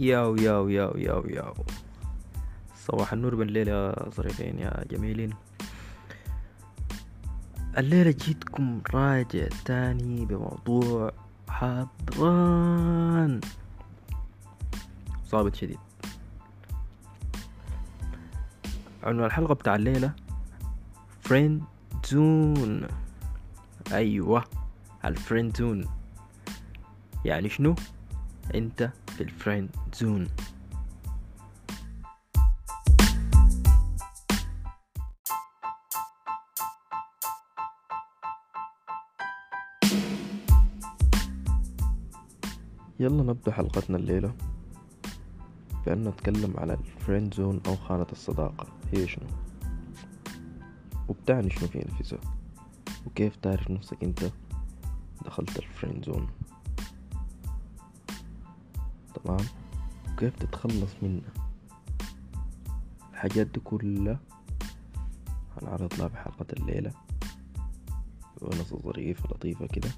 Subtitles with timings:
[0.00, 1.54] yo yo yo yo yo.
[2.76, 5.30] صباح النور بالليل يا ظريفين يا جميلين.
[7.78, 11.12] الليلة جيتكم راجع تاني بموضوع
[11.48, 13.40] حضران.
[15.24, 15.78] صابت شديد.
[19.02, 20.12] عنوان الحلقة بتاع الليلة
[21.20, 21.62] friend
[22.06, 22.88] zone
[23.92, 24.44] أيوة
[25.04, 25.84] ال friend zone.
[27.24, 27.74] يعني شنو؟
[28.54, 30.28] أنت في ال friend zone
[43.00, 44.34] يلا نبدأ حلقتنا الليلة.
[45.86, 48.66] بأن نتكلم على ال friend zone أو خانة الصداقة.
[48.92, 49.26] هي شنو؟
[51.08, 52.18] وبتعني شنو في نفسها
[53.06, 54.30] وكيف تعرف نفسك أنت
[55.24, 56.28] دخلت ال friend zone
[59.26, 59.46] تمام
[60.12, 61.32] وكيف تتخلص منها؟
[63.12, 64.20] الحاجات دي كلها
[65.56, 66.92] هنعرض لها بحلقة الليلة.
[68.42, 69.88] ونص ظريفة لطيفة كده.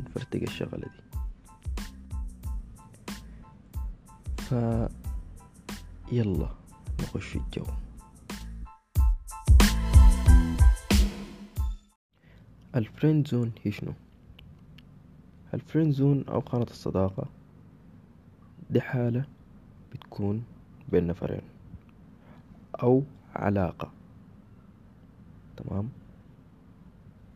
[0.00, 1.20] نفرتق الشغلة دي.
[4.38, 4.54] ف
[6.12, 6.48] يلا
[7.02, 7.64] نخش في الجو.
[12.76, 13.92] ال friend zone هي شنو؟
[15.54, 17.39] ال friend zone أو خانة الصداقة
[18.70, 19.24] دي حالة
[19.92, 20.44] بتكون
[20.92, 21.42] بين نفرين
[22.82, 23.02] أو
[23.34, 23.90] علاقة.
[25.56, 25.88] تمام؟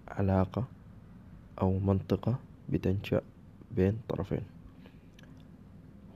[0.09, 0.65] علاقة
[1.61, 3.21] أو منطقة بتنشأ
[3.77, 4.41] بين طرفين.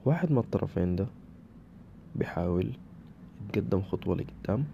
[0.05, 1.07] واحد من الطرفين ده
[2.15, 2.73] بيحاول
[3.49, 4.65] يتقدم خطوة لقدام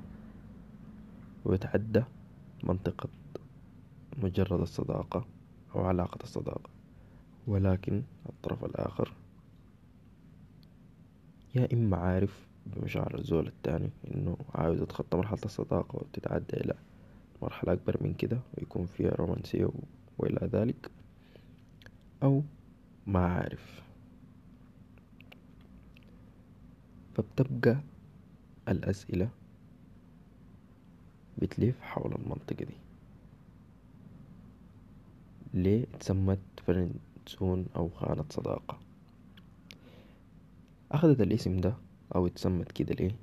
[1.45, 2.03] ويتعدى
[2.63, 3.09] منطقة
[4.23, 5.25] مجرد الصداقة
[5.75, 6.69] أو علاقة الصداقة.
[7.47, 9.11] ولكن الطرف الآخر
[11.55, 16.73] يا إما عارف بمشاعر الزول التاني إنه عاوز يتخطى مرحلة الصداقة وتتعدى إلى
[17.41, 19.69] مرحلة أكبر من كده ويكون فيها رومانسية
[20.17, 20.91] وإلى ذلك
[22.23, 22.41] أو
[23.07, 23.81] ما عارف.
[27.13, 27.77] فبتبقى
[28.69, 29.29] الأسئلة
[31.37, 32.77] بتلف حول المنطقة دي.
[35.53, 36.95] ليه اتسمت friend
[37.39, 38.79] zone أو خانة صداقة؟
[40.91, 41.73] أخدت الاسم ده
[42.15, 43.15] أو اتسمت كده ليه؟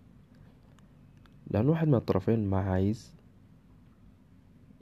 [1.50, 3.12] لأن واحد من الطرفين ما عايز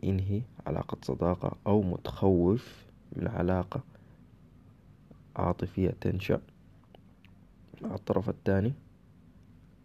[0.02, 2.86] ينهي علاقة صداقة أو متخوف
[3.16, 3.80] من علاقة
[5.36, 6.40] عاطفية تنشأ
[7.82, 8.72] مع الطرف التاني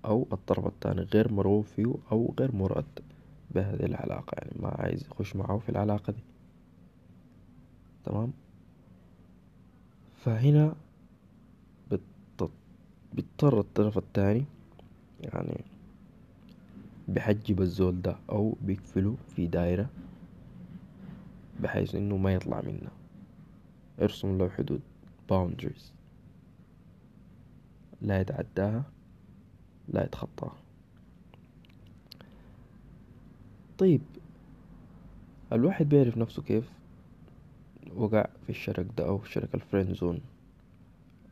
[0.05, 2.99] أو الطرف التاني غير مرغوب فيه أو غير مراد
[3.51, 6.23] بهذه العلاقة يعني ما عايز يخش معه في العلاقة دي.
[8.05, 8.33] تمام؟
[10.17, 10.75] فهنا
[13.15, 14.45] بيضطر الطرف التاني
[15.19, 15.63] يعني
[17.07, 19.89] بيحجب الزول ده أو بيقفله في دايرة
[21.59, 22.91] بحيث إنه ما يطلع منها
[24.01, 24.81] ارسم له حدود
[25.31, 25.91] boundaries.
[28.01, 28.83] لا يتعداها
[29.87, 30.57] لا يتخطاها.
[33.77, 34.01] طيب
[35.53, 36.69] الواحد بيعرف نفسه كيف
[37.95, 40.21] وقع في الشرك ده أو شرك ال friend zone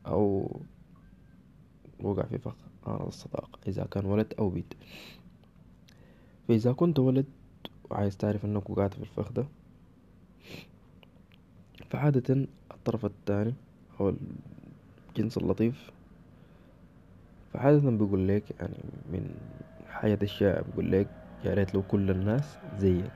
[0.06, 0.52] أو
[2.06, 2.56] وقع في فخ
[2.88, 4.74] الصداقة إذا كان ولد أو بنت
[6.48, 7.26] فإذا كنت ولد
[7.92, 9.46] وعايز تعرف إنك وقعت في الفخ ده
[11.90, 13.54] فعادة الطرف التاني
[14.00, 14.14] أو
[15.10, 15.92] الجنس اللطيف
[17.54, 18.78] فعادة بيقول لك يعني
[19.12, 19.36] من
[19.88, 21.08] حياة الشائع بيقول لك
[21.46, 23.12] يا ريت لو كل الناس زيك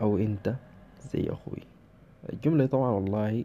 [0.00, 0.54] أو أنت
[1.14, 1.62] زي أخوي.
[2.32, 3.44] الجملة طبعا والله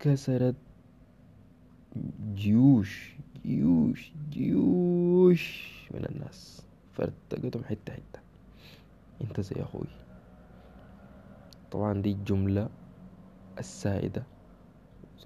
[0.00, 0.54] كسرت
[2.34, 3.12] جيوش
[3.46, 6.62] جيوش جيوش من الناس.
[6.92, 8.20] فرتقتهم حتة حتة.
[9.20, 9.86] انت زي أخوي.
[11.70, 12.68] طبعا دي الجملة
[13.58, 14.22] السائدة.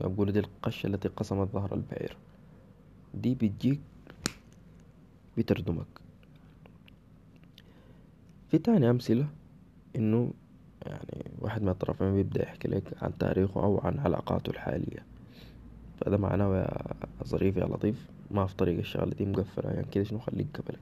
[0.00, 2.16] بقولوا دي القشة التي قسمت ظهر البعير.
[3.14, 3.80] دي بتجيك
[5.38, 5.86] بتردمك.
[8.50, 9.28] في تاني أمثلة
[9.96, 10.32] إنه
[10.86, 15.04] يعني واحد من الطرفين بيبدأ يحكي لك عن تاريخه أو عن علاقاته الحالية.
[16.00, 16.94] فده معناه يا
[17.24, 20.80] ظريف يا لطيف ما في طريق الشغلة دي مقفلة يعني كده شنو؟ خليك قبلك.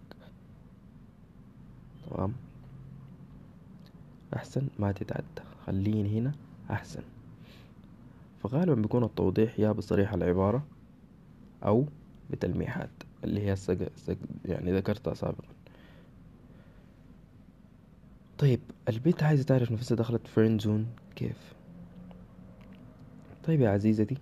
[2.10, 2.32] تمام؟
[4.36, 5.24] أحسن ما تتعدى
[5.66, 6.32] خليني هنا
[6.70, 7.02] أحسن.
[8.42, 10.64] فغالبا بيكون التوضيح يا بصريح العبارة
[11.64, 11.86] أو
[12.30, 12.90] بتلميحات
[13.24, 13.88] اللي هي السق...
[13.96, 14.16] سق...
[14.44, 15.44] يعني ذكرتها سابقا.
[18.38, 20.86] طيب البنت عايزة تعرف نفسها دخلت friend zone
[21.16, 21.52] كيف؟
[23.44, 24.16] طيب يا عزيزتي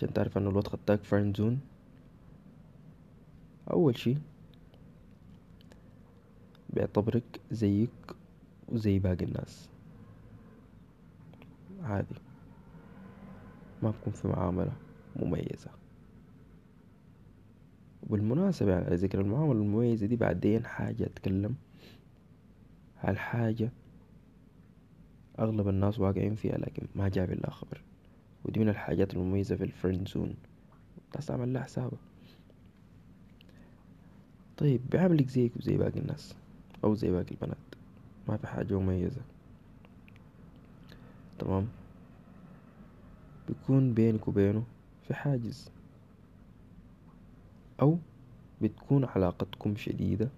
[0.00, 1.60] عشان تعرف انه الواد ختاك friend zone
[3.70, 4.16] أول شي
[6.70, 7.90] بيعتبرك زيك
[8.68, 9.68] وزي باقي الناس.
[11.82, 12.14] عادي.
[13.82, 14.72] ما بكون في معاملة
[15.16, 15.70] مميزة.
[18.02, 21.54] وبالمناسبة يعني ذكر المعاملة المميزة دي بعدين حاجة أتكلم
[23.04, 23.72] على حاجة
[25.38, 27.89] أغلب الناس واقعين فيها لكن ما جاب لها خبر
[28.44, 30.34] ودي من الحاجات المميزة في ال friend zone
[31.10, 31.98] الناس تعمل لها حسابها.
[34.56, 36.34] طيب بيعاملك زيك وزي باقي الناس
[36.84, 37.56] أو زي باقي البنات.
[38.28, 39.22] ما في حاجة مميزة.
[41.38, 41.68] تمام؟
[43.48, 44.64] بيكون بينك وبينه
[45.08, 45.70] في حاجز.
[47.82, 47.98] أو
[48.62, 50.28] بتكون علاقتكم شديدة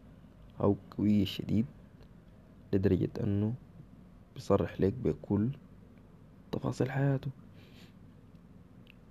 [0.61, 1.67] أو قوية شديد
[2.73, 3.55] لدرجة أنه
[4.35, 5.49] بيصرح لك بكل
[6.53, 7.31] تفاصيل حياته.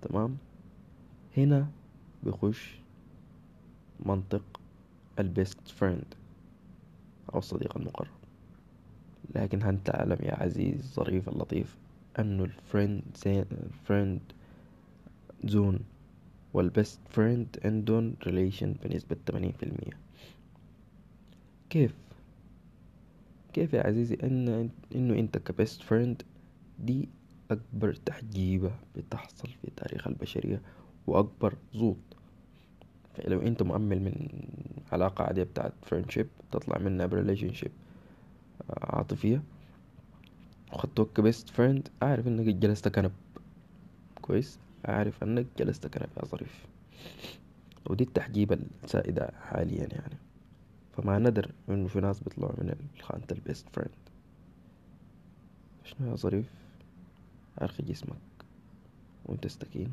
[0.01, 0.37] تمام؟
[1.37, 1.67] هنا
[2.23, 2.75] بيخش
[4.05, 4.61] منطق
[5.19, 6.05] ال best friend
[7.33, 8.11] أو الصديق المقرب.
[9.35, 11.77] لكن هل تعلم يا عزيز الظريف اللطيف
[12.19, 14.19] أنه ال friend zone ال friend
[15.43, 15.79] zone.
[16.53, 19.97] وال best friend عندهم relation بنسبة تمانين في المية.
[21.69, 21.93] كيف؟
[23.53, 26.23] كيف يا عزيزي إن إنه أنت ك best friend
[26.79, 27.09] دي
[27.51, 30.61] أكبر تحجيبة بتحصل في تاريخ البشرية
[31.07, 31.97] وأكبر زوط
[33.15, 34.29] فلو أنت مؤمل من
[34.91, 37.71] علاقة عادية بتاعت friendship تطلع منها ب relationship
[38.69, 39.43] عاطفية
[40.73, 43.11] وختوك ك best friend أعرف إنك جلست كنب
[44.21, 44.59] كويس؟
[44.89, 46.65] أعرف إنك جلست كنب يا ظريف.
[47.89, 50.17] ودي التحجيبة السائدة حاليا يعني.
[50.97, 53.91] فما ندر إنه في ناس بيطلعوا من خانة ال best friend
[55.83, 56.60] شنو يا ظريف؟
[57.61, 58.17] ارخي جسمك
[59.25, 59.91] وانت استكين.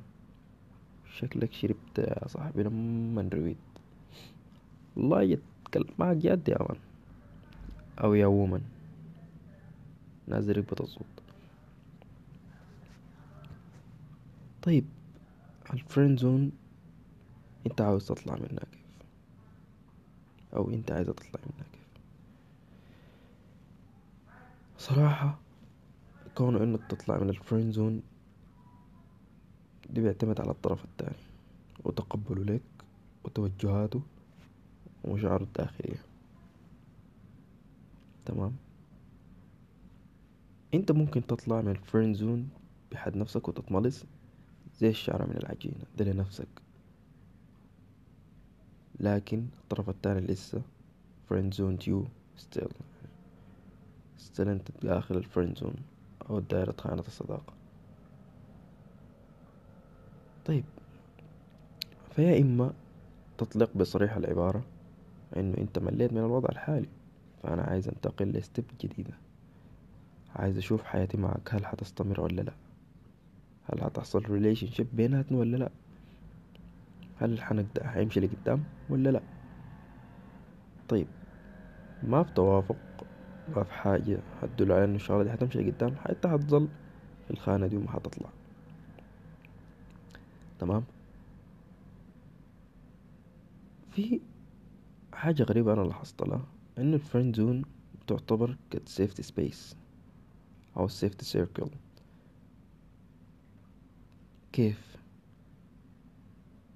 [1.15, 3.57] شكلك شربت يا صاحبي لما رويت.
[4.97, 5.95] والله يتكلم.
[5.99, 6.79] معك جد يا man.
[8.05, 8.62] أو يا woman
[10.27, 11.07] نازل ركبة الصوت
[14.63, 14.85] طيب
[15.73, 16.53] ال friend zone
[17.67, 18.87] انت عاوز تطلع منها كيف؟
[20.57, 21.89] أو انت عايزة تطلع منها كيف؟
[24.79, 25.39] صراحة
[26.38, 28.03] كونه انك تطلع من ال friend zone
[29.90, 31.17] دي بيعتمد على الطرف التاني.
[31.85, 32.62] وتقبله لك
[33.25, 34.02] وتوجهاته
[35.05, 36.02] ومشاعره الداخلية
[38.26, 38.52] تمام؟
[40.75, 42.49] أنت ممكن تطلع من ال friend zone
[42.93, 44.05] بحد نفسك وتتملص
[44.81, 45.85] زي الشعرة من العجينة.
[45.99, 46.49] ده لنفسك.
[49.00, 50.62] لكن الطرف التاني لسه
[51.29, 52.05] friend zone you
[52.37, 52.69] still
[54.19, 55.75] still أنت داخل ال friend zone
[56.31, 57.53] أو دايرة خانة الصداقة.
[60.45, 60.65] طيب
[62.11, 62.73] فيا إما
[63.39, 64.63] تطلق بصريح العبارة
[65.37, 66.89] إنه أنت مليت من الوضع الحالي
[67.43, 69.15] فأنا عايز أنتقل ل step جديدة.
[70.37, 72.53] عايز أشوف حياتي معك هل حتستمر ولا لأ؟
[73.65, 75.71] هل هتحصل relationship بيناتنا ولا لأ؟
[77.17, 79.21] هل ده هيمشي لقدام ولا لأ؟
[80.89, 81.07] طيب
[82.03, 82.88] ما في توافق
[83.56, 86.69] ما في حاجة هتدل على انه الشغلة دي هتمشي لقدام حتى هتظل
[87.25, 88.31] في الخانة دي وما هتطلع
[90.59, 90.85] تمام؟
[93.90, 94.21] في
[95.12, 96.47] حاجة غريبة أنا لاحظتها
[96.78, 97.64] إنه ال friend zone
[98.07, 99.76] تعتبر ك safety space
[100.76, 101.71] أو safety circle
[104.52, 104.97] كيف؟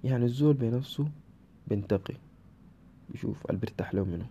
[0.03, 1.11] يعني الزول بنفسه
[1.67, 2.13] بينتقي
[3.09, 4.27] بيشوف اللي بيرتاح له منه؟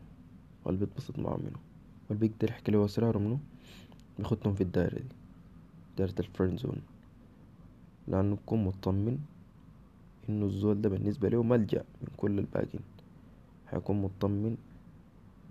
[0.65, 1.72] واللي بيتبسط معه منه؟
[2.13, 3.39] واللي بيقدر يحكي له أسراره منه
[4.19, 5.05] بيختهم في الدايرة دي
[5.99, 6.83] دايرة ال friend zone
[8.09, 9.19] لأنه بكون مطمن
[10.29, 12.81] إنه الزول ده بالنسبة له ملجأ من كل الباقين
[13.67, 14.57] حيكون مطمن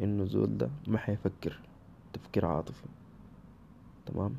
[0.02, 1.60] إنه الزول ده ما حيفكر
[2.14, 2.86] تفكير عاطفي.
[4.06, 4.34] تمام؟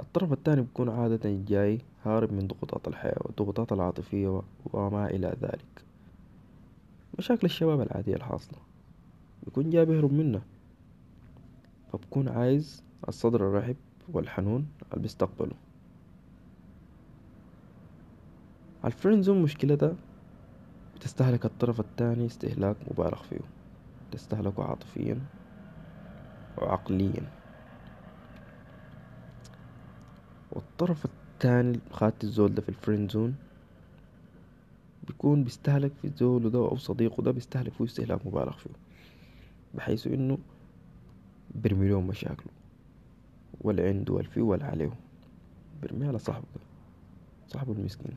[0.00, 5.84] الطرف التاني بيكون عادة جاي هارب من ضغوطات الحياة والضغوطات العاطفية وما إلى ذلك.
[7.18, 8.58] مشاكل الشباب العادية الحاصلة.
[9.44, 10.42] بيكون جاي بيهرب منها
[11.92, 13.76] فبكون عايز الصدر الرحب
[14.12, 15.54] والحنون اللي بيستقبله.
[18.84, 19.94] الفريندزون مشكلتها
[20.96, 23.40] بتستهلك الطرف التاني استهلاك مبالغ فيه.
[24.12, 25.20] تستهلكه عاطفيا
[26.58, 27.22] وعقليا.
[30.52, 33.34] والطرف التاني خات الزول ده في ال friend zone
[35.06, 38.87] بيكون بيستهلك في الزول ده أو صديقه ده بيستهلك فيه استهلاك مبالغ فيه.
[39.74, 40.38] بحيث إنه
[41.54, 42.52] بيرمي لهم مشاكله
[43.60, 44.90] ولا عنده ولا فيه ولا عليه
[45.82, 46.60] بيرميها لصاحبه ده
[47.48, 48.12] صاحبه المسكين.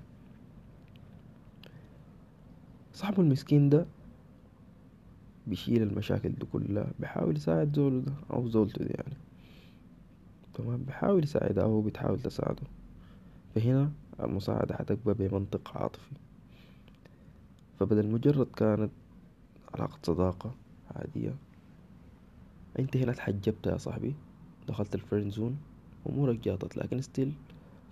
[2.93, 3.86] صاحبه المسكين ده
[5.48, 9.15] بيشيل المشاكل دي كلها بيحاول يساعد زوله ده أو زولته دي يعني.
[10.53, 12.63] تمام؟ بيحاول يساعدها أو بتحاول تساعده.
[13.55, 16.12] فهنا المساعدة حتبقى بمنطق عاطفي.
[17.79, 18.91] فبدل مجرد كانت
[19.74, 20.55] علاقة صداقة
[20.95, 21.36] عادية.
[22.79, 24.15] انت هنا اتحجبت يا صاحبي.
[24.67, 25.58] دخلت ال friend zone
[26.10, 27.34] امورك جاطت لكن still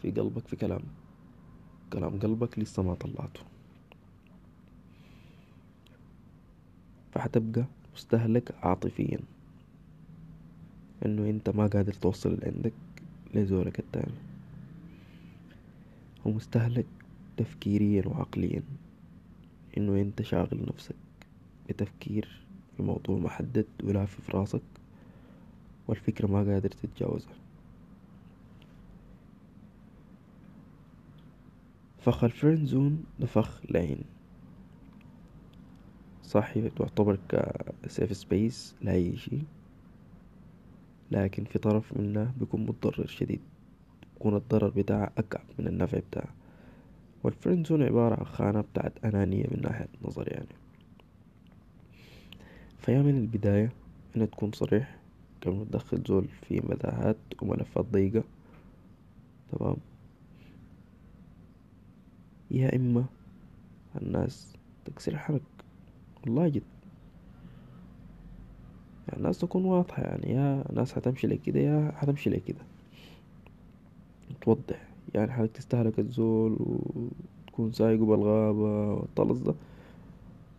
[0.01, 0.81] في قلبك في كلام.
[1.93, 3.41] كلام قلبك لسه ما طلعته.
[7.11, 7.65] فحتبقى
[7.95, 9.19] مستهلك عاطفيا.
[11.05, 12.73] إنه أنت ما قادر توصل عندك
[13.33, 14.17] لزولك التاني.
[16.25, 16.85] ومستهلك
[17.37, 18.63] تفكيريا وعقليا.
[19.77, 20.95] إنه أنت شاغل نفسك
[21.69, 22.48] بتفكير
[22.79, 24.61] في موضوع محدد ولافف في راسك
[25.87, 27.33] والفكرة ما قادر تتجاوزها.
[31.99, 34.03] فخ ال friend zone ده فخ لعين
[36.23, 37.19] صح تعتبر
[37.83, 39.39] ك safe space لأي شي
[41.11, 43.41] لكن في طرف منه بيكون متضرر شديد.
[44.13, 46.33] بيكون الضرر بتاعه أكعب من النفع بتاعه.
[47.23, 50.68] وال friend zone عبارة عن خانة بتاعت أنانية من ناحية نظر يعني.
[52.89, 53.69] فيا من البداية
[54.15, 54.95] إنك تكون صريح
[55.45, 58.23] قبل ما تدخل زول في متاهات وملفات ضيقة.
[59.51, 59.75] تمام؟
[62.51, 63.05] يا إما
[64.01, 64.53] الناس
[64.85, 65.41] تكسر حرك
[66.23, 66.61] والله جد.
[69.07, 72.59] يعني الناس تكون واضحة يعني يا ناس حتمشي لك كده يا حتمشي لك كده.
[74.41, 74.81] توضح.
[75.15, 79.53] يعني حالك تستهلك الزول وتكون سايقه بالغابة والطلس ده.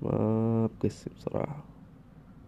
[0.02, 1.69] ما بقسم صراحة.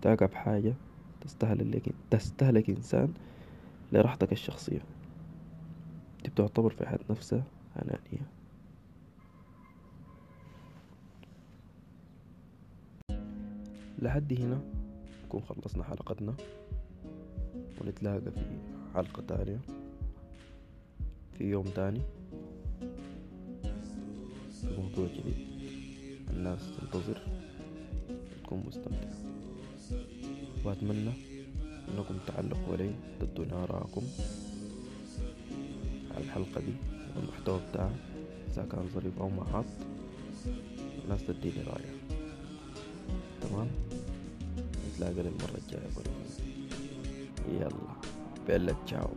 [0.02, 0.74] تعقب حاجة
[1.20, 3.14] تستهلك تستهلك إنسان
[3.92, 4.80] لراحتك الشخصية.
[6.24, 7.44] دي بتعتبر في حد نفسها
[7.76, 8.26] أنانية.
[13.98, 14.60] لحد هنا
[15.24, 16.34] نكون خلصنا حلقتنا
[17.80, 18.58] ونتلاقى في
[18.94, 19.60] حلقة تانية
[21.34, 22.02] في يوم تاني.
[24.50, 25.46] في موضوع جديد.
[26.30, 27.22] الناس تنتظر
[28.44, 29.21] تكون مستمتعة.
[30.64, 31.12] وأتمنى
[31.88, 34.02] أنكم تعلقوا علي تدوني آراءكم.
[36.14, 36.72] على الحلقة دي
[37.16, 37.96] والمحتوى بتاعها
[38.50, 39.64] إذا كان ظريف أو معاط
[41.04, 41.98] الناس تديني رأيها.
[43.42, 43.68] تمام؟
[44.94, 45.88] نتلاقى للمرة الجاية.
[47.48, 47.70] يلا
[48.48, 49.10] بيلا تشاو.